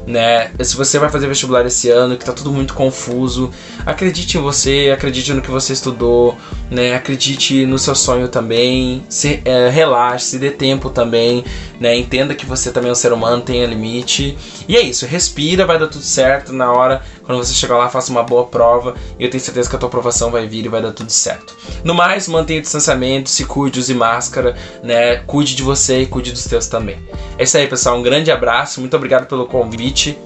né? 0.06 0.50
Se 0.60 0.76
você 0.76 0.98
vai 0.98 1.08
fazer 1.08 1.26
vestibular 1.26 1.64
esse 1.66 1.90
ano, 1.90 2.16
que 2.16 2.24
tá 2.24 2.32
tudo 2.32 2.52
muito 2.52 2.74
confuso, 2.74 3.50
acredite 3.84 4.38
em 4.38 4.40
você, 4.40 4.90
acredite 4.92 5.32
no 5.32 5.42
que 5.42 5.50
você 5.50 5.72
estudou, 5.72 6.36
né? 6.70 6.94
Acredite 6.94 7.66
no 7.66 7.78
seu 7.78 7.94
sonho 7.94 8.28
também, 8.28 8.87
se, 9.08 9.40
é, 9.44 9.68
relaxe, 9.68 10.26
se 10.26 10.38
dê 10.38 10.50
tempo 10.50 10.90
também, 10.90 11.44
né? 11.80 11.96
Entenda 11.96 12.34
que 12.34 12.46
você 12.46 12.70
também 12.70 12.88
é 12.88 12.92
um 12.92 12.94
ser 12.94 13.12
humano, 13.12 13.42
tem 13.42 13.64
limite. 13.64 14.36
E 14.68 14.76
é 14.76 14.80
isso, 14.80 15.06
respira, 15.06 15.66
vai 15.66 15.78
dar 15.78 15.88
tudo 15.88 16.04
certo 16.04 16.52
na 16.52 16.72
hora 16.72 17.02
Quando 17.24 17.38
você 17.38 17.52
chegar 17.52 17.76
lá, 17.76 17.88
faça 17.88 18.10
uma 18.10 18.22
boa 18.22 18.44
prova 18.46 18.94
e 19.18 19.24
eu 19.24 19.30
tenho 19.30 19.42
certeza 19.42 19.68
que 19.68 19.76
a 19.76 19.78
tua 19.78 19.88
aprovação 19.88 20.30
vai 20.30 20.46
vir 20.46 20.64
e 20.64 20.68
vai 20.68 20.80
dar 20.80 20.92
tudo 20.92 21.10
certo. 21.10 21.54
No 21.84 21.94
mais, 21.94 22.26
mantenha 22.26 22.58
o 22.58 22.62
distanciamento, 22.62 23.28
se 23.28 23.44
cuide, 23.44 23.78
use 23.78 23.92
máscara, 23.92 24.56
né? 24.82 25.16
Cuide 25.26 25.54
de 25.54 25.62
você 25.62 26.02
e 26.02 26.06
cuide 26.06 26.32
dos 26.32 26.44
teus 26.44 26.66
também. 26.66 26.98
É 27.36 27.42
isso 27.44 27.56
aí, 27.58 27.66
pessoal. 27.66 27.98
Um 27.98 28.02
grande 28.02 28.30
abraço, 28.30 28.80
muito 28.80 28.96
obrigado 28.96 29.26
pelo 29.26 29.46
convite. 29.46 30.18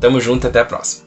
Tamo 0.00 0.20
junto 0.20 0.46
até 0.46 0.60
a 0.60 0.64
próxima. 0.64 1.05